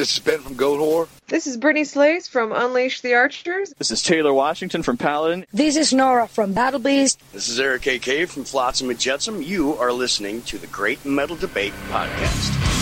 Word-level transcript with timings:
This 0.00 0.14
is 0.14 0.18
Ben 0.20 0.40
from 0.40 0.54
Goatwhore. 0.54 1.08
This 1.26 1.46
is 1.46 1.58
Brittney 1.58 1.86
Slayes 1.86 2.26
from 2.26 2.52
Unleash 2.52 3.02
the 3.02 3.12
Archers. 3.12 3.74
This 3.76 3.90
is 3.90 4.02
Taylor 4.02 4.32
Washington 4.32 4.82
from 4.82 4.96
Paladin. 4.96 5.44
This 5.52 5.76
is 5.76 5.92
Noora 5.92 6.26
from 6.26 6.54
Battle 6.54 6.80
Beast. 6.80 7.20
This 7.34 7.50
is 7.50 7.60
Eric 7.60 7.86
AK 7.86 8.26
from 8.26 8.44
Flotsam 8.44 8.88
and 8.88 8.98
Jetsam. 8.98 9.42
You 9.42 9.74
are 9.74 9.92
listening 9.92 10.40
to 10.44 10.56
the 10.56 10.68
Great 10.68 11.04
Metal 11.04 11.36
Debate 11.36 11.74
Podcast. 11.90 12.79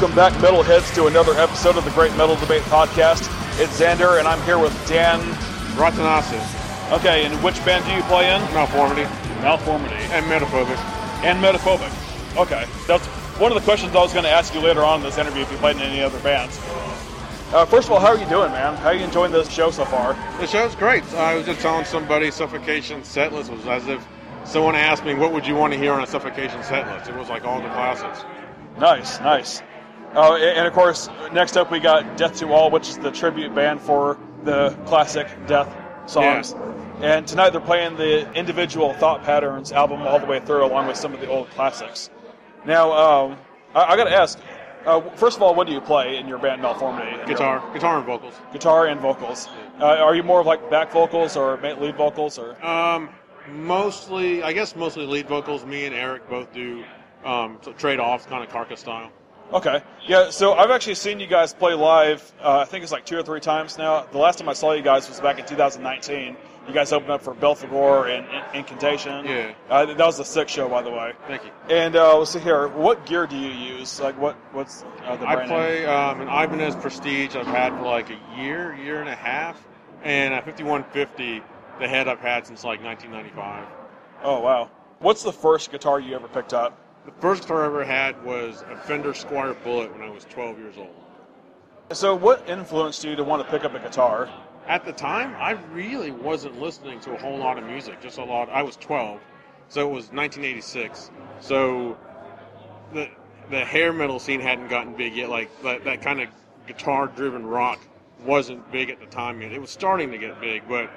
Welcome 0.00 0.16
back, 0.16 0.32
Metalheads, 0.40 0.94
to 0.94 1.08
another 1.08 1.34
episode 1.34 1.76
of 1.76 1.84
the 1.84 1.90
Great 1.90 2.16
Metal 2.16 2.34
Debate 2.36 2.62
Podcast. 2.62 3.28
It's 3.60 3.78
Xander, 3.78 4.18
and 4.18 4.26
I'm 4.26 4.42
here 4.44 4.58
with 4.58 4.72
Dan. 4.88 5.20
Ratanasit. 5.76 6.40
Okay, 6.90 7.26
and 7.26 7.34
which 7.44 7.62
band 7.66 7.84
do 7.84 7.92
you 7.92 8.00
play 8.04 8.34
in? 8.34 8.40
Malformity. 8.54 9.04
Malformity. 9.42 10.00
And 10.08 10.24
Metaphobic. 10.24 10.78
And 11.22 11.44
Metaphobic. 11.44 11.92
Okay, 12.38 12.64
that's 12.86 13.06
one 13.38 13.52
of 13.52 13.56
the 13.56 13.60
questions 13.60 13.94
I 13.94 14.00
was 14.00 14.14
going 14.14 14.24
to 14.24 14.30
ask 14.30 14.54
you 14.54 14.60
later 14.60 14.82
on 14.82 15.00
in 15.00 15.02
this 15.04 15.18
interview 15.18 15.42
if 15.42 15.52
you 15.52 15.58
played 15.58 15.76
in 15.76 15.82
any 15.82 16.00
other 16.00 16.18
bands. 16.20 16.58
Uh, 17.52 17.66
first 17.66 17.88
of 17.88 17.92
all, 17.92 18.00
how 18.00 18.06
are 18.06 18.18
you 18.18 18.26
doing, 18.30 18.50
man? 18.52 18.76
How 18.76 18.88
are 18.88 18.94
you 18.94 19.04
enjoying 19.04 19.32
this 19.32 19.50
show 19.50 19.70
so 19.70 19.84
far? 19.84 20.14
The 20.40 20.46
show's 20.46 20.74
great. 20.76 21.04
I 21.12 21.34
was 21.34 21.44
just 21.44 21.60
telling 21.60 21.84
somebody 21.84 22.30
Suffocation 22.30 23.02
setlist 23.02 23.50
was 23.50 23.66
as 23.66 23.86
if 23.86 24.02
someone 24.44 24.76
asked 24.76 25.04
me, 25.04 25.12
what 25.12 25.34
would 25.34 25.46
you 25.46 25.56
want 25.56 25.74
to 25.74 25.78
hear 25.78 25.92
on 25.92 26.02
a 26.02 26.06
Suffocation 26.06 26.60
setlist? 26.60 27.06
It 27.06 27.14
was 27.14 27.28
like 27.28 27.44
all 27.44 27.60
the 27.60 27.68
classics. 27.68 28.24
Nice, 28.78 29.20
nice. 29.20 29.62
Oh, 30.14 30.34
and 30.36 30.66
of 30.66 30.72
course, 30.72 31.08
next 31.32 31.56
up 31.56 31.70
we 31.70 31.78
got 31.78 32.16
Death 32.16 32.36
to 32.38 32.52
All, 32.52 32.70
which 32.70 32.88
is 32.88 32.98
the 32.98 33.12
tribute 33.12 33.54
band 33.54 33.80
for 33.80 34.18
the 34.44 34.70
classic 34.86 35.28
Death 35.46 35.72
songs. 36.06 36.54
Yeah. 37.00 37.16
And 37.16 37.26
tonight 37.26 37.50
they're 37.50 37.60
playing 37.60 37.96
the 37.96 38.30
individual 38.32 38.92
Thought 38.94 39.22
Patterns 39.22 39.72
album 39.72 40.02
all 40.02 40.18
the 40.18 40.26
way 40.26 40.40
through, 40.40 40.64
along 40.64 40.88
with 40.88 40.96
some 40.96 41.14
of 41.14 41.20
the 41.20 41.28
old 41.28 41.48
classics. 41.50 42.10
Now, 42.66 42.92
um, 42.92 43.38
I, 43.74 43.84
I 43.84 43.96
got 43.96 44.04
to 44.04 44.14
ask. 44.14 44.38
Uh, 44.84 45.00
first 45.10 45.36
of 45.36 45.42
all, 45.42 45.54
what 45.54 45.66
do 45.66 45.72
you 45.74 45.80
play 45.80 46.16
in 46.16 46.26
your 46.26 46.38
band 46.38 46.62
Malformity? 46.62 47.26
Guitar, 47.26 47.62
guitar 47.72 47.98
and 47.98 48.06
vocals. 48.06 48.34
Guitar 48.52 48.86
and 48.86 49.00
vocals. 49.00 49.48
Uh, 49.78 49.84
are 49.84 50.14
you 50.14 50.22
more 50.22 50.40
of 50.40 50.46
like 50.46 50.70
back 50.70 50.90
vocals 50.90 51.36
or 51.36 51.56
lead 51.58 51.96
vocals 51.96 52.38
or? 52.38 52.62
Um, 52.64 53.10
mostly, 53.48 54.42
I 54.42 54.52
guess 54.52 54.74
mostly 54.74 55.06
lead 55.06 55.28
vocals. 55.28 55.64
Me 55.64 55.84
and 55.84 55.94
Eric 55.94 56.28
both 56.28 56.52
do 56.52 56.82
um, 57.24 57.58
so 57.60 57.72
trade 57.74 58.00
offs, 58.00 58.26
kind 58.26 58.42
of 58.42 58.50
carcass 58.50 58.80
style. 58.80 59.10
Okay. 59.52 59.82
Yeah, 60.06 60.30
so 60.30 60.54
I've 60.54 60.70
actually 60.70 60.94
seen 60.94 61.18
you 61.18 61.26
guys 61.26 61.52
play 61.52 61.74
live, 61.74 62.32
uh, 62.40 62.58
I 62.58 62.64
think 62.64 62.82
it's 62.84 62.92
like 62.92 63.04
two 63.04 63.18
or 63.18 63.22
three 63.22 63.40
times 63.40 63.78
now. 63.78 64.06
The 64.12 64.18
last 64.18 64.38
time 64.38 64.48
I 64.48 64.52
saw 64.52 64.72
you 64.72 64.82
guys 64.82 65.08
was 65.08 65.20
back 65.20 65.38
in 65.38 65.46
2019. 65.46 66.36
You 66.68 66.74
guys 66.74 66.92
opened 66.92 67.10
up 67.10 67.22
for 67.22 67.34
Belphegor 67.34 68.16
and, 68.16 68.26
and 68.28 68.44
Incantation. 68.54 69.24
Yeah. 69.24 69.54
Uh, 69.68 69.86
that 69.86 69.98
was 69.98 70.20
a 70.20 70.24
sick 70.24 70.48
show, 70.48 70.68
by 70.68 70.82
the 70.82 70.90
way. 70.90 71.14
Thank 71.26 71.44
you. 71.44 71.50
And 71.68 71.96
uh, 71.96 72.16
let's 72.16 72.30
see 72.30 72.38
here. 72.38 72.68
What 72.68 73.06
gear 73.06 73.26
do 73.26 73.36
you 73.36 73.50
use? 73.50 73.98
Like, 74.00 74.16
what 74.20 74.36
what's 74.52 74.84
uh, 75.04 75.16
the 75.16 75.26
I 75.26 75.34
brand 75.34 75.50
play 75.50 75.80
name? 75.80 75.88
um, 75.88 76.20
an 76.20 76.28
Ibanez 76.28 76.76
Prestige 76.76 77.34
I've 77.34 77.46
had 77.46 77.72
for 77.72 77.82
like 77.82 78.10
a 78.10 78.40
year, 78.40 78.74
year 78.76 79.00
and 79.00 79.08
a 79.08 79.16
half, 79.16 79.66
and 80.04 80.34
a 80.34 80.42
5150, 80.42 81.42
the 81.80 81.88
head 81.88 82.06
I've 82.06 82.20
had 82.20 82.46
since 82.46 82.62
like 82.62 82.84
1995. 82.84 83.66
Oh, 84.22 84.40
wow. 84.40 84.70
What's 85.00 85.22
the 85.22 85.32
first 85.32 85.72
guitar 85.72 85.98
you 85.98 86.14
ever 86.14 86.28
picked 86.28 86.52
up? 86.52 86.78
The 87.16 87.20
first 87.20 87.42
guitar 87.42 87.62
I 87.62 87.66
ever 87.66 87.84
had 87.84 88.22
was 88.24 88.64
a 88.70 88.76
Fender 88.76 89.12
Squier 89.12 89.56
Bullet 89.62 89.92
when 89.92 90.02
I 90.02 90.10
was 90.10 90.24
12 90.24 90.58
years 90.58 90.74
old. 90.78 90.94
So, 91.92 92.14
what 92.14 92.48
influenced 92.48 93.04
you 93.04 93.16
to 93.16 93.24
want 93.24 93.44
to 93.44 93.50
pick 93.50 93.64
up 93.64 93.74
a 93.74 93.78
guitar? 93.78 94.28
At 94.66 94.84
the 94.84 94.92
time, 94.92 95.34
I 95.38 95.52
really 95.72 96.12
wasn't 96.12 96.60
listening 96.60 97.00
to 97.00 97.14
a 97.14 97.18
whole 97.18 97.36
lot 97.36 97.58
of 97.58 97.64
music, 97.64 98.00
just 98.00 98.18
a 98.18 98.24
lot. 98.24 98.48
I 98.50 98.62
was 98.62 98.76
12, 98.76 99.20
so 99.68 99.80
it 99.80 99.92
was 99.92 100.12
1986. 100.12 101.10
So 101.40 101.98
the 102.92 103.08
the 103.50 103.64
hair 103.64 103.92
metal 103.92 104.20
scene 104.20 104.40
hadn't 104.40 104.68
gotten 104.68 104.94
big 104.94 105.16
yet. 105.16 105.28
Like 105.28 105.50
that, 105.62 105.84
that 105.84 106.02
kind 106.02 106.20
of 106.20 106.28
guitar-driven 106.68 107.44
rock 107.44 107.80
wasn't 108.24 108.70
big 108.70 108.90
at 108.90 109.00
the 109.00 109.06
time 109.06 109.42
yet. 109.42 109.52
It 109.52 109.60
was 109.60 109.70
starting 109.70 110.12
to 110.12 110.18
get 110.18 110.40
big, 110.40 110.62
but 110.68 110.90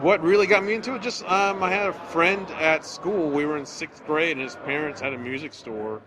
what 0.00 0.22
really 0.22 0.46
got 0.46 0.64
me 0.64 0.74
into 0.74 0.94
it 0.94 1.02
just 1.02 1.24
um, 1.24 1.62
I 1.62 1.70
had 1.70 1.88
a 1.88 1.92
friend 1.92 2.48
at 2.52 2.84
school. 2.84 3.30
We 3.30 3.44
were 3.44 3.56
in 3.56 3.66
sixth 3.66 4.04
grade, 4.06 4.32
and 4.32 4.40
his 4.40 4.56
parents 4.56 5.00
had 5.00 5.12
a 5.12 5.18
music 5.18 5.52
store, 5.52 6.00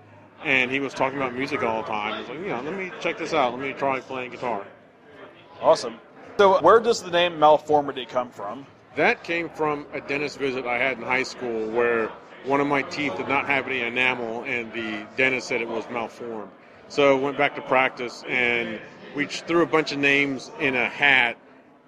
and 0.44 0.72
he 0.72 0.79
was 0.79 0.94
talking 0.94 1.18
about 1.18 1.34
music 1.34 1.63
all 1.63 1.81
the 1.81 1.88
time. 1.88 2.13
I 2.13 2.19
was 2.19 2.29
like, 2.29 2.40
you 2.40 2.47
know, 2.47 2.62
let 2.62 2.75
me 2.75 2.91
check 3.00 3.18
this 3.18 3.34
out. 3.34 3.51
Let 3.51 3.62
me 3.62 3.73
try 3.73 4.00
playing 4.00 4.31
guitar. 4.31 4.66
Awesome. 5.62 5.96
So, 6.38 6.62
where 6.62 6.79
does 6.79 7.01
the 7.01 7.12
name 7.12 7.34
Malformity 7.40 8.07
come 8.07 8.29
from? 8.29 8.66
That 8.96 9.23
came 9.23 9.50
from 9.50 9.85
a 9.94 10.02
dentist 10.02 10.38
visit 10.38 10.66
I 10.66 10.78
had 10.78 10.97
in 10.97 11.03
high 11.03 11.23
school 11.23 11.69
where 11.69 12.09
one 12.46 12.62
of 12.62 12.67
my 12.67 12.81
teeth 12.84 13.16
did 13.17 13.28
not 13.28 13.46
have 13.47 13.67
any 13.67 13.81
enamel, 13.81 14.44
and 14.44 14.72
the 14.73 15.06
dentist 15.17 15.47
said 15.47 15.62
it 15.62 15.67
was 15.67 15.85
malformed. 15.90 16.52
So 16.88 17.17
went 17.17 17.38
back 17.38 17.56
to 17.56 17.62
practice, 17.62 18.23
and 18.28 18.79
we 19.16 19.25
threw 19.25 19.63
a 19.63 19.66
bunch 19.66 19.91
of 19.91 20.00
names 20.00 20.52
in 20.59 20.75
a 20.75 20.88
hat. 20.88 21.38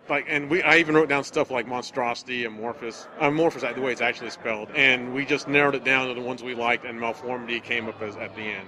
Like, 0.10 0.26
and 0.30 0.50
we, 0.50 0.64
I 0.64 0.78
even 0.78 0.96
wrote 0.96 1.10
down 1.10 1.24
stuff 1.24 1.52
like 1.52 1.68
monstrosity, 1.68 2.46
amorphous, 2.46 3.08
uh, 3.22 3.28
amorphous, 3.28 3.64
the 3.64 3.82
way 3.82 3.92
it's 3.92 4.02
actually 4.02 4.30
spelled, 4.30 4.70
and 4.76 5.14
we 5.14 5.26
just 5.26 5.48
narrowed 5.48 5.76
it 5.76 5.84
down 5.84 6.08
to 6.08 6.14
the 6.14 6.22
ones 6.22 6.42
we 6.42 6.56
liked, 6.56 6.86
and 6.86 7.00
malformity 7.00 7.62
came 7.62 7.88
up 7.88 8.02
as 8.02 8.16
at 8.16 8.34
the 8.36 8.42
end. 8.42 8.68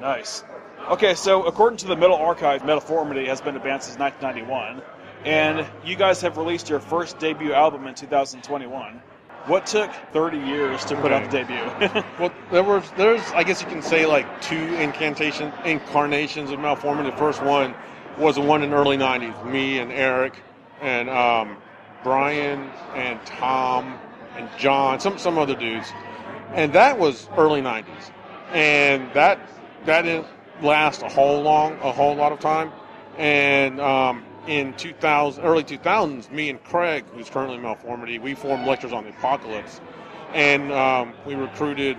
Nice. 0.00 0.44
Okay, 0.88 1.14
so 1.14 1.44
according 1.44 1.76
to 1.78 1.86
the 1.86 1.96
Metal 1.96 2.16
Archive, 2.16 2.62
Malformity 2.62 3.26
has 3.26 3.40
been 3.40 3.54
a 3.54 3.60
band 3.60 3.82
since 3.82 3.98
1991, 3.98 4.82
and 5.24 5.66
you 5.84 5.94
guys 5.94 6.20
have 6.22 6.36
released 6.38 6.68
your 6.68 6.80
first 6.80 7.18
debut 7.18 7.52
album 7.52 7.86
in 7.86 7.94
2021. 7.94 9.02
What 9.46 9.66
took 9.66 9.90
30 10.12 10.38
years 10.38 10.84
to 10.86 10.96
put 10.96 11.12
out 11.12 11.30
the 11.30 11.44
debut? 11.44 12.02
Well, 12.18 12.32
there 12.50 12.62
was 12.62 12.90
there's 12.96 13.22
I 13.32 13.42
guess 13.42 13.62
you 13.62 13.68
can 13.68 13.82
say 13.82 14.04
like 14.04 14.26
two 14.42 14.74
incantation 14.76 15.52
incarnations 15.64 16.50
of 16.50 16.58
malformity. 16.58 17.10
The 17.10 17.16
first 17.16 17.42
one 17.42 17.74
was 18.18 18.36
the 18.36 18.40
one 18.40 18.62
in 18.62 18.70
the 18.70 18.76
early 18.76 18.96
'90s. 18.96 19.50
Me 19.50 19.78
and 19.78 19.92
Eric 19.92 20.34
and 20.80 21.08
um, 21.10 21.56
Brian 22.02 22.70
and 22.94 23.24
Tom 23.26 23.98
and 24.36 24.48
John, 24.58 25.00
some 25.00 25.18
some 25.18 25.38
other 25.38 25.54
dudes, 25.54 25.92
and 26.54 26.72
that 26.72 26.98
was 26.98 27.28
early 27.36 27.60
'90s, 27.60 28.12
and 28.52 29.12
that 29.14 29.38
that 29.84 30.02
didn't 30.02 30.26
last 30.62 31.02
a 31.02 31.08
whole 31.08 31.42
long 31.42 31.74
a 31.82 31.92
whole 31.92 32.14
lot 32.14 32.32
of 32.32 32.40
time, 32.40 32.72
and 33.18 33.80
um, 33.80 34.24
in 34.46 34.74
2000 34.74 35.44
early 35.44 35.64
2000s, 35.64 36.30
me 36.30 36.50
and 36.50 36.62
Craig, 36.64 37.04
who's 37.14 37.28
currently 37.28 37.58
Malformity, 37.58 38.20
we 38.20 38.34
formed 38.34 38.66
Lectures 38.66 38.92
on 38.92 39.04
the 39.04 39.10
Apocalypse, 39.10 39.80
and 40.32 40.72
um, 40.72 41.14
we 41.26 41.34
recruited 41.34 41.96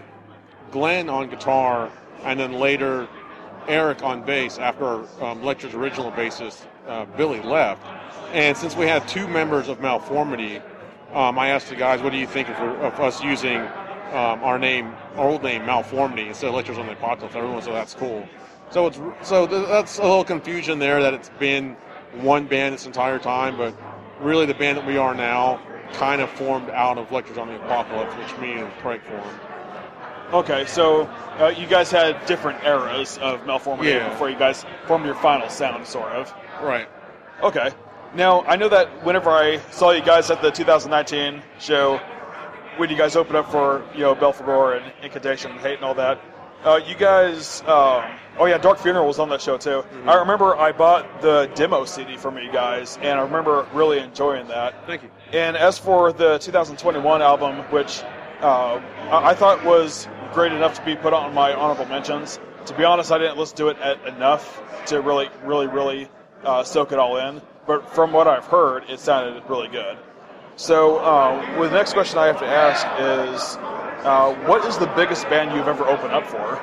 Glenn 0.72 1.10
on 1.10 1.30
guitar, 1.30 1.92
and 2.24 2.40
then 2.40 2.54
later 2.54 3.08
Eric 3.72 4.04
on 4.04 4.22
bass 4.24 4.60
after 4.60 5.06
um, 5.24 5.42
Lecture's 5.44 5.74
original 5.74 6.12
bassist 6.12 6.66
uh, 6.88 7.06
Billy 7.18 7.42
left. 7.42 7.82
And 8.34 8.56
since 8.58 8.76
we 8.76 8.86
had 8.86 9.08
two 9.08 9.28
members 9.30 9.70
of 9.70 9.80
Malformity, 9.80 10.62
um, 11.14 11.40
I 11.40 11.48
asked 11.48 11.70
the 11.70 11.76
guys, 11.76 12.02
"What 12.02 12.12
do 12.12 12.18
you 12.18 12.28
think 12.28 12.50
of, 12.50 12.58
of 12.58 13.00
us 13.00 13.24
using 13.24 13.60
um, 14.12 14.44
our 14.44 14.60
name, 14.60 14.94
our 15.16 15.30
old 15.30 15.42
name, 15.42 15.62
Malformity, 15.62 16.28
instead 16.28 16.50
of 16.50 16.56
Lectures 16.56 16.78
on 16.78 16.86
the 16.86 16.94
Apocalypse?" 16.94 17.34
Everyone 17.34 17.62
said 17.62 17.74
that's 17.74 17.94
cool. 17.94 18.28
So 18.72 18.88
it's 18.88 19.00
so 19.22 19.48
th- 19.48 19.68
that's 19.68 20.00
a 20.00 20.04
little 20.04 20.26
confusion 20.26 20.80
there 20.80 21.02
that 21.02 21.14
it's 21.14 21.30
been 21.40 21.78
one 22.20 22.48
band 22.48 22.74
this 22.74 22.86
entire 22.86 23.20
time, 23.20 23.56
but 23.56 23.74
really 24.20 24.46
the 24.46 24.54
band 24.54 24.78
that 24.78 24.86
we 24.86 24.98
are 24.98 25.16
now 25.16 25.62
kind 25.94 26.22
of 26.22 26.30
formed 26.30 26.70
out 26.72 26.98
of 26.98 27.10
Lectures 27.12 27.38
on 27.38 27.48
the 27.48 27.56
Apocalypse, 27.56 28.14
which 28.16 28.38
me 28.42 28.54
and 28.54 28.70
Craig 28.80 29.02
formed. 29.04 29.51
Okay, 30.34 30.66
so 30.66 31.04
uh, 31.40 31.54
you 31.56 31.68
guys 31.68 31.92
had 31.92 32.24
different 32.26 32.64
eras 32.64 33.18
of 33.20 33.42
Malformity 33.42 33.86
Yeah. 33.96 34.10
before 34.10 34.30
you 34.30 34.38
guys 34.38 34.66
formed 34.86 35.06
your 35.06 35.16
final 35.16 35.50
sound, 35.50 35.86
sort 35.86 36.12
of. 36.12 36.34
Right. 36.62 36.88
Okay. 37.44 37.70
Now, 38.14 38.42
I 38.44 38.56
know 38.56 38.70
that 38.70 38.88
whenever 39.06 39.30
I 39.30 39.58
saw 39.72 39.92
you 39.92 40.02
guys 40.02 40.30
at 40.30 40.42
the 40.42 40.52
2019 40.52 41.42
show, 41.60 41.98
when 42.78 42.90
you 42.90 42.98
guys 42.98 43.16
opened 43.16 43.38
up 43.38 43.50
for, 43.52 43.84
you 43.94 44.02
know, 44.02 44.16
Belphegor 44.16 44.78
and 44.82 44.92
Incantation 45.02 45.52
and 45.52 45.60
Hate 45.62 45.76
and 45.76 45.86
all 45.86 45.94
that, 45.96 46.20
uh, 46.64 46.80
you 46.86 46.94
guys, 46.96 47.62
um, 47.62 48.04
oh 48.38 48.46
yeah, 48.46 48.58
Dark 48.58 48.78
Funeral 48.78 49.08
was 49.08 49.18
on 49.18 49.30
that 49.30 49.42
show 49.42 49.58
too. 49.58 49.84
I 50.06 50.16
remember 50.16 50.56
I 50.58 50.72
bought 50.72 51.22
the 51.22 51.50
demo 51.56 51.86
CD 51.86 52.18
from 52.18 52.38
you 52.38 52.52
guys, 52.52 53.00
and 53.02 53.20
I 53.20 53.24
remember 53.24 53.68
really 53.74 53.98
enjoying 54.00 54.48
that. 54.50 54.86
Thank 54.86 55.02
you. 55.04 55.10
And 55.34 55.58
as 55.58 55.80
for 55.80 56.14
the 56.14 56.38
2021 56.38 57.22
album, 57.22 57.58
which 57.72 58.04
uh, 58.42 58.82
I 59.12 59.34
thought 59.34 59.64
was 59.64 60.08
great 60.34 60.52
enough 60.52 60.76
to 60.76 60.86
be 60.86 60.96
put 60.96 61.14
on 61.14 61.34
my 61.34 61.54
honorable 61.54 61.86
mentions, 61.86 62.40
to 62.66 62.76
be 62.76 62.84
honest, 62.84 63.12
I 63.12 63.18
didn't 63.18 63.38
listen 63.38 63.58
to 63.58 63.68
it 63.70 63.78
at 63.80 64.06
enough 64.08 64.62
to 64.88 65.02
really, 65.02 65.30
really, 65.44 65.68
really 65.68 66.08
uh, 66.44 66.64
soak 66.64 66.92
it 66.92 67.00
all 67.00 67.18
in. 67.18 67.42
But 67.68 67.90
from 67.94 68.12
what 68.12 68.28
I've 68.28 68.46
heard, 68.46 68.90
it 68.90 69.00
sounded 69.00 69.44
really 69.48 69.68
good. 69.68 69.98
So, 70.56 70.98
uh, 70.98 71.56
well, 71.58 71.70
the 71.70 71.76
next 71.76 71.94
question 71.94 72.20
I 72.20 72.28
have 72.28 72.40
to 72.40 72.46
ask 72.46 72.86
is, 73.00 73.58
uh, 74.06 74.34
what 74.46 74.66
is 74.66 74.78
the 74.78 74.88
biggest 74.88 75.30
band 75.30 75.56
you've 75.56 75.68
ever 75.68 75.86
opened 75.86 76.14
up 76.14 76.28
for? 76.28 76.60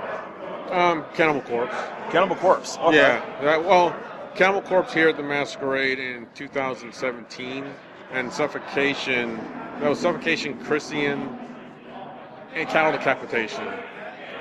Um, 0.73 1.05
Cannibal 1.15 1.41
Corpse. 1.43 1.75
Cannibal 2.11 2.37
Corpse. 2.37 2.77
Okay. 2.79 2.97
Yeah. 2.97 3.41
That, 3.43 3.65
well, 3.65 3.97
Cannibal 4.35 4.63
Corpse 4.63 4.93
here 4.93 5.09
at 5.09 5.17
the 5.17 5.23
Masquerade 5.23 5.99
in 5.99 6.27
2017, 6.35 7.65
and 8.13 8.33
Suffocation. 8.33 9.39
Was 9.81 10.01
Suffocation, 10.01 10.59
Krisiun, 10.65 11.39
and 12.59 12.69
Cattle 12.69 12.93
Decapitation. 12.93 13.67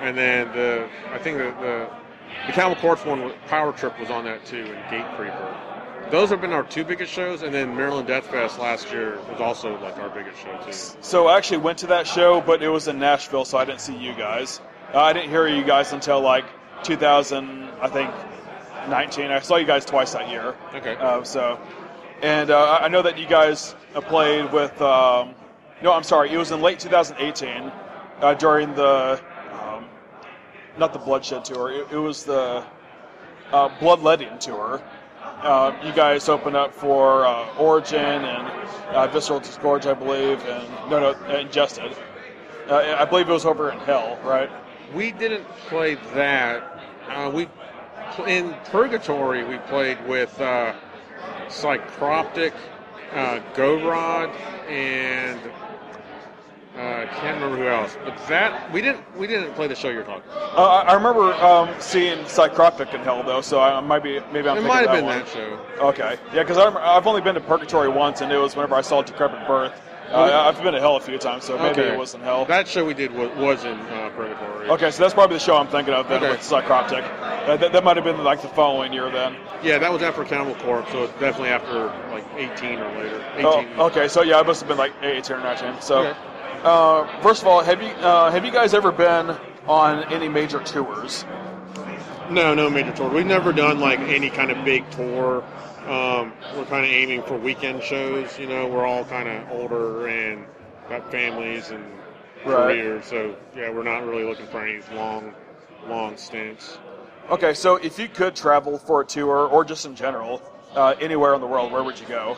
And 0.02 0.18
then 0.18 0.52
the 0.54 0.90
I 1.12 1.18
think 1.18 1.38
the 1.38 1.52
the, 1.62 1.90
the 2.48 2.54
Cannibal 2.54 2.80
Corpse 2.82 3.06
one, 3.06 3.34
Power 3.48 3.72
Trip 3.72 4.00
was 4.00 4.10
on 4.10 4.26
that 4.26 4.46
too, 4.46 4.64
and 4.64 4.92
Gate 4.92 5.06
Creeper. 5.16 5.56
Those 6.12 6.30
have 6.30 6.40
been 6.40 6.54
our 6.54 6.64
two 6.64 6.86
biggest 6.86 7.12
shows, 7.12 7.42
and 7.42 7.54
then 7.54 7.76
Maryland 7.76 8.08
Deathfest 8.08 8.60
last 8.60 8.92
year 8.92 9.20
was 9.30 9.42
also 9.42 9.78
like 9.82 9.98
our 9.98 10.10
biggest 10.10 10.40
show 10.40 10.58
too. 10.64 10.72
So 11.02 11.28
I 11.28 11.38
actually 11.38 11.58
went 11.58 11.78
to 11.80 11.88
that 11.88 12.08
show, 12.08 12.40
but 12.42 12.64
it 12.64 12.70
was 12.70 12.88
in 12.88 12.98
Nashville, 12.98 13.44
so 13.44 13.58
I 13.58 13.66
didn't 13.66 13.82
see 13.82 13.98
you 13.98 14.14
guys. 14.14 14.62
Uh, 14.94 15.02
I 15.02 15.14
didn't 15.14 15.30
hear 15.30 15.48
you 15.48 15.66
guys 15.66 15.92
until 15.92 16.22
like 16.22 16.46
2000, 16.84 17.70
I 17.82 17.90
think, 17.90 18.10
19. 18.88 19.32
I 19.32 19.40
saw 19.42 19.58
you 19.58 19.66
guys 19.66 19.84
twice 19.84 20.14
that 20.14 20.30
year. 20.30 20.56
Okay. 20.76 20.96
Uh, 20.96 21.24
so, 21.24 21.60
and 22.22 22.52
uh, 22.52 22.80
I 22.82 22.88
know 22.88 23.02
that 23.02 23.18
you 23.18 23.28
guys 23.28 23.76
played 23.94 24.54
with. 24.54 24.82
Um, 24.82 25.36
no, 25.84 25.92
I'm 25.92 26.04
sorry. 26.04 26.32
It 26.32 26.38
was 26.38 26.52
in 26.52 26.62
late 26.62 26.80
2018 26.80 27.70
uh, 28.22 28.34
during 28.36 28.74
the, 28.76 29.22
um, 29.62 29.86
not 30.78 30.94
the 30.94 31.00
Bloodshed 31.00 31.46
tour. 31.46 31.72
It, 31.72 31.88
it 31.92 31.98
was 31.98 32.24
the 32.24 32.64
uh, 33.52 33.80
Bloodletting 33.80 34.40
tour. 34.40 34.82
Uh, 35.22 35.76
you 35.84 35.92
guys 35.92 36.30
opened 36.30 36.56
up 36.56 36.74
for 36.74 37.26
uh, 37.26 37.48
Origin 37.58 38.00
and 38.00 38.48
uh, 38.96 39.08
Visceral 39.08 39.40
Disgorge, 39.40 39.86
I 39.86 39.94
believe, 39.94 40.44
and 40.46 40.68
no, 40.90 41.00
no, 41.00 41.36
Ingested. 41.38 41.96
Uh, 42.70 42.96
I 42.98 43.06
believe 43.06 43.30
it 43.30 43.34
was 43.34 43.46
over 43.46 43.72
in 43.72 43.80
Hell, 43.80 44.20
right? 44.24 44.50
We 44.94 45.12
didn't 45.12 45.48
play 45.68 45.96
that. 46.14 46.74
We 47.34 47.48
in 48.26 48.56
Purgatory 48.66 49.44
we 49.44 49.58
played 49.70 50.04
with 50.08 50.40
uh, 50.42 50.74
Psychroptic, 51.48 52.54
uh, 53.14 53.40
Gorod, 53.54 54.34
and 54.68 55.40
uh, 56.78 56.82
I 56.82 57.06
can't 57.20 57.42
remember 57.42 57.58
who 57.58 57.68
else. 57.68 57.98
But 58.04 58.16
that 58.28 58.72
we 58.72 58.82
didn't 58.82 59.02
we 59.18 59.28
didn't 59.28 59.54
play 59.54 59.68
the 59.68 59.76
show 59.76 59.90
you're 59.90 60.04
talking. 60.04 60.24
about. 60.30 60.58
Uh, 60.58 60.84
I 60.90 60.94
remember 60.94 61.34
um, 61.36 61.70
seeing 61.80 62.20
Psychroptic 62.26 62.94
in 62.94 63.02
Hell 63.02 63.24
though, 63.24 63.42
so 63.42 63.60
I 63.60 63.80
might 63.82 64.04
be 64.04 64.20
maybe 64.32 64.48
I'm 64.50 64.58
It 64.58 64.62
thinking 64.62 64.68
might 64.68 64.76
have 64.82 64.86
that 64.92 64.96
been 64.96 65.06
one. 65.06 65.20
that 65.20 65.28
show. 65.30 65.60
Okay, 65.80 66.18
yeah, 66.34 66.44
because 66.44 66.58
I've 66.58 67.08
only 67.08 67.22
been 67.22 67.36
to 67.36 67.42
Purgatory 67.42 67.90
once, 67.90 68.22
and 68.22 68.32
it 68.32 68.38
was 68.38 68.56
whenever 68.56 68.76
I 68.76 68.82
saw 68.82 69.02
Decrepit 69.02 69.46
Birth. 69.48 69.74
Uh, 70.12 70.22
I've 70.48 70.64
been 70.64 70.74
to 70.74 70.80
Hell 70.80 70.96
a 70.96 71.02
few 71.02 71.18
times, 71.18 71.44
so 71.44 71.58
maybe 71.58 71.82
Okay. 71.82 71.94
it 71.94 71.98
was 71.98 72.14
in 72.14 72.22
Hell. 72.22 72.46
That 72.46 72.66
show 72.66 72.86
we 72.86 72.94
did 72.94 73.12
was, 73.14 73.30
was 73.36 73.66
in 73.66 73.78
uh, 73.78 74.10
Purgatory. 74.16 74.70
Okay, 74.70 74.90
so 74.90 75.04
that's 75.04 75.14
probably 75.14 75.36
the 75.36 75.44
show 75.44 75.58
I'm 75.58 75.68
thinking 75.68 75.94
of 75.94 76.08
then 76.08 76.20
Okay. 76.24 76.32
with 76.32 76.40
Psychroptic. 76.40 77.04
Uh, 77.04 77.58
that, 77.58 77.74
that 77.74 77.84
might 77.84 77.98
have 77.98 78.06
been 78.06 78.24
like 78.24 78.42
the 78.42 78.48
following 78.48 78.94
year 78.94 79.12
then. 79.12 79.36
Yeah, 79.64 79.80
that 79.80 79.92
was 79.92 80.02
after 80.04 80.24
Cannibal 80.24 80.56
Corpse, 80.64 80.92
so 80.94 81.04
it's 81.04 81.14
definitely 81.20 81.50
after 81.50 81.88
like 82.14 82.24
18 82.38 82.80
or 82.80 82.88
later. 82.98 83.22
18. 83.36 83.46
Oh, 83.78 83.88
okay, 83.88 84.08
so 84.08 84.22
yeah, 84.22 84.40
I 84.40 84.44
must 84.44 84.62
have 84.62 84.70
been 84.70 84.78
like 84.78 84.94
18 85.02 85.36
or 85.36 85.40
19. 85.42 85.82
So, 85.82 85.98
Okay. 86.08 86.20
Uh, 86.64 87.22
first 87.22 87.42
of 87.42 87.48
all, 87.48 87.62
have 87.64 87.82
you 87.82 87.90
uh, 87.90 88.32
have 88.32 88.46
you 88.46 88.52
guys 88.52 88.74
ever 88.74 88.92
been 88.92 89.36
on 89.68 90.04
any 90.12 90.28
major 90.30 90.60
tours? 90.64 91.26
No, 92.30 92.54
no 92.54 92.70
major 92.70 92.92
tour. 92.94 93.10
We've 93.10 93.26
never 93.26 93.54
done 93.54 93.80
like 93.80 94.00
any 94.00 94.30
kind 94.30 94.52
of 94.52 94.64
big 94.66 94.90
tour. 94.92 95.44
Um, 95.88 96.34
we're 96.56 96.66
kind 96.66 96.86
of 96.86 96.92
aiming 96.92 97.24
for 97.24 97.38
weekend 97.38 97.82
shows. 97.82 98.38
You 98.38 98.48
know, 98.48 98.68
we're 98.68 98.86
all 98.86 99.06
kind 99.06 99.30
of 99.30 99.50
older 99.50 100.08
and 100.08 100.46
got 100.90 101.10
families 101.12 101.70
and 101.72 101.84
Right. 102.46 102.76
careers, 102.78 103.06
so 103.06 103.36
yeah, 103.56 103.70
we're 103.70 103.84
not 103.84 104.06
really 104.06 104.24
looking 104.24 104.46
for 104.48 104.62
any 104.62 104.80
long, 104.96 105.34
long 105.88 106.16
stints. 106.18 106.78
Okay, 107.30 107.54
so 107.54 107.76
if 107.78 108.00
you 108.00 108.08
could 108.08 108.36
travel 108.36 108.78
for 108.78 109.02
a 109.02 109.06
tour 109.06 109.48
or 109.48 109.66
just 109.66 109.86
in 109.86 109.96
general, 109.96 110.42
uh, 110.76 110.94
anywhere 111.02 111.34
in 111.34 111.42
the 111.42 111.48
world, 111.48 111.72
where 111.72 111.84
would 111.84 112.00
you 112.00 112.06
go? 112.06 112.38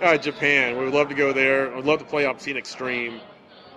Uh, 0.00 0.16
Japan, 0.16 0.76
we 0.76 0.84
would 0.84 0.94
love 0.94 1.08
to 1.08 1.14
go 1.14 1.32
there. 1.32 1.74
I'd 1.74 1.84
love 1.84 1.98
to 2.00 2.04
play 2.04 2.24
Obscene 2.24 2.56
Extreme. 2.56 3.20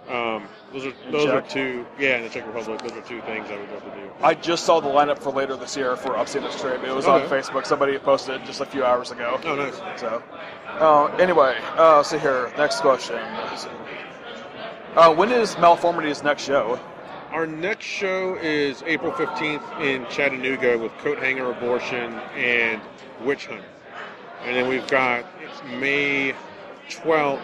Um, 0.10 0.48
those 0.74 0.88
are 0.88 0.94
those 1.12 1.28
are 1.28 1.42
two. 1.42 1.86
Yeah, 2.00 2.18
in 2.18 2.24
the 2.24 2.30
Czech 2.30 2.46
Republic, 2.48 2.82
those 2.82 2.92
are 2.94 3.02
two 3.02 3.22
things 3.22 3.50
I 3.50 3.58
would 3.58 3.70
love 3.72 3.84
to 3.84 3.92
do. 3.92 4.12
I 4.22 4.34
just 4.34 4.66
saw 4.66 4.80
the 4.80 4.90
lineup 4.90 5.20
for 5.20 5.32
later 5.32 5.56
this 5.56 5.78
year 5.78 5.96
for 5.96 6.18
Obscene 6.18 6.44
Extreme. 6.44 6.84
It 6.84 6.94
was 6.94 7.06
on 7.06 7.22
Facebook. 7.30 7.66
Somebody 7.66 7.98
posted 8.00 8.44
just 8.46 8.62
a 8.62 8.66
few 8.66 8.84
hours 8.84 9.12
ago. 9.12 9.40
Oh, 9.46 9.56
nice. 9.56 9.78
So, 10.00 10.24
uh, 10.68 11.06
anyway, 11.18 11.58
uh, 11.76 12.04
see 12.04 12.18
here. 12.18 12.52
Next 12.58 12.82
question. 12.82 13.18
Uh, 14.96 15.14
when 15.14 15.32
is 15.32 15.58
Malformity's 15.60 16.24
next 16.24 16.44
show? 16.44 16.80
Our 17.32 17.48
next 17.48 17.86
show 17.86 18.36
is 18.42 18.84
April 18.86 19.14
15th 19.14 19.80
in 19.80 20.06
Chattanooga 20.10 20.78
with 20.78 20.92
Coat 20.98 21.18
Hanger 21.20 21.52
Abortion 21.52 22.14
and 22.36 22.82
Witch 23.24 23.46
Hunt. 23.46 23.64
And 24.44 24.56
then 24.56 24.68
we've 24.68 24.86
got 24.88 25.24
May 25.80 26.34
12th 26.90 27.40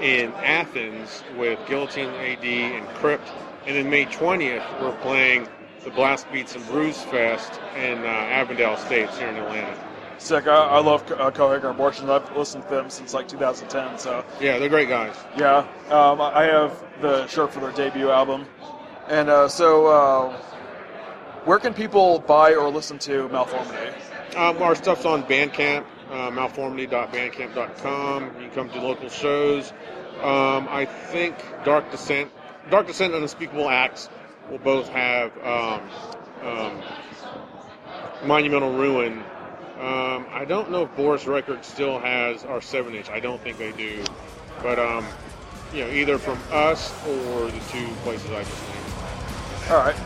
in 0.00 0.32
Athens 0.34 1.22
with 1.36 1.58
Guillotine 1.66 2.08
AD 2.10 2.44
and 2.44 2.86
Crypt. 2.96 3.28
And 3.66 3.76
then 3.76 3.90
May 3.90 4.06
20th, 4.06 4.80
we're 4.80 4.96
playing 4.98 5.46
the 5.84 5.90
Blast 5.90 6.30
Beats 6.32 6.54
and 6.54 6.66
Brews 6.66 7.00
Fest 7.02 7.60
in 7.76 7.98
uh, 7.98 8.06
Avondale 8.06 8.74
Estates 8.74 9.18
here 9.18 9.28
in 9.28 9.36
Atlanta. 9.36 9.76
Sick. 10.18 10.46
I, 10.46 10.54
I 10.54 10.80
love 10.80 11.10
uh, 11.12 11.30
Coat 11.30 11.52
Hanger 11.54 11.70
Abortions. 11.70 12.10
I've 12.10 12.36
listened 12.36 12.64
to 12.64 12.70
them 12.70 12.90
since 12.90 13.14
like 13.14 13.26
2010. 13.28 13.98
So, 13.98 14.24
Yeah, 14.40 14.58
they're 14.58 14.68
great 14.68 14.88
guys. 14.88 15.14
yeah. 15.36 15.66
Um, 15.88 16.20
I 16.20 16.42
have 16.44 16.82
the 17.00 17.26
shirt 17.26 17.52
for 17.52 17.60
their 17.60 17.72
debut 17.72 18.10
album. 18.10 18.46
And 19.08 19.28
uh, 19.30 19.48
so, 19.48 19.86
uh, 19.86 20.36
where 21.44 21.58
can 21.58 21.72
people 21.72 22.18
buy 22.20 22.54
or 22.54 22.68
listen 22.68 22.98
to 23.00 23.28
Malformity? 23.30 23.94
Um, 24.36 24.62
our 24.62 24.74
stuff's 24.74 25.06
on 25.06 25.22
Bandcamp, 25.24 25.84
uh, 26.10 26.30
malformity.bandcamp.com. 26.30 28.24
You 28.24 28.48
can 28.48 28.50
come 28.50 28.68
to 28.70 28.80
local 28.80 29.08
shows. 29.08 29.72
Um, 30.22 30.68
I 30.68 30.84
think 30.84 31.36
Dark 31.64 31.90
Descent, 31.90 32.30
Dark 32.70 32.86
Descent 32.86 33.14
and 33.14 33.22
Unspeakable 33.22 33.68
Acts 33.68 34.10
will 34.50 34.58
both 34.58 34.88
have 34.88 35.32
um, 35.44 35.80
um, 36.42 36.82
Monumental 38.24 38.72
Ruin. 38.72 39.22
Um, 39.78 40.26
I 40.30 40.44
don't 40.46 40.70
know 40.70 40.82
if 40.82 40.94
Boris 40.94 41.26
Records 41.26 41.66
still 41.66 41.98
has 41.98 42.44
our 42.44 42.60
7 42.60 42.94
inch. 42.94 43.08
I 43.08 43.18
don't 43.18 43.40
think 43.40 43.56
they 43.56 43.72
do. 43.72 44.04
But, 44.62 44.78
um, 44.78 45.06
you 45.72 45.84
know, 45.84 45.90
either 45.90 46.18
from 46.18 46.38
us 46.50 46.92
or 47.06 47.46
the 47.46 47.60
two 47.70 47.86
places 48.02 48.30
I 48.30 48.44
just 48.44 48.62
named. 48.68 49.70
All 49.70 49.78
right. 49.78 49.96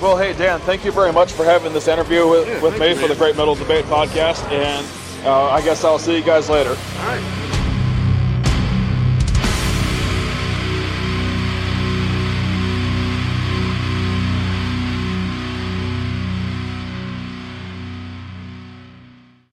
Well, 0.00 0.16
hey, 0.16 0.34
Dan, 0.34 0.60
thank 0.60 0.84
you 0.84 0.92
very 0.92 1.12
much 1.12 1.32
for 1.32 1.44
having 1.44 1.72
this 1.72 1.88
interview 1.88 2.28
with, 2.28 2.46
Yeah, 2.46 2.60
with 2.62 2.78
me 2.78 2.90
you, 2.90 2.96
for 2.96 3.08
the. 3.08 3.14
Great 3.16 3.36
Metal 3.36 3.54
Debate 3.56 3.84
podcast. 3.86 4.44
And 4.52 4.86
uh, 5.24 5.50
I 5.50 5.62
guess 5.62 5.84
I'll 5.84 5.98
see 5.98 6.16
you 6.16 6.22
guys 6.22 6.48
later. 6.48 6.70
All 6.70 7.06
right. 7.06 7.43